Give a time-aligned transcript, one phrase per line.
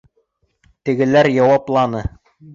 [0.89, 2.05] Тегеләр яуапланы: